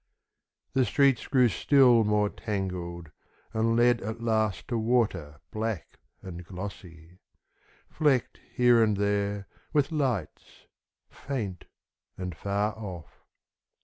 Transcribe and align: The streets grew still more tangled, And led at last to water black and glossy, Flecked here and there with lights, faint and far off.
The 0.73 0.83
streets 0.83 1.27
grew 1.27 1.47
still 1.47 2.03
more 2.03 2.27
tangled, 2.27 3.11
And 3.53 3.75
led 3.77 4.01
at 4.01 4.19
last 4.19 4.67
to 4.69 4.77
water 4.79 5.39
black 5.51 5.99
and 6.23 6.43
glossy, 6.43 7.19
Flecked 7.87 8.39
here 8.51 8.83
and 8.83 8.97
there 8.97 9.47
with 9.73 9.91
lights, 9.91 10.65
faint 11.11 11.65
and 12.17 12.35
far 12.35 12.73
off. 12.79 13.19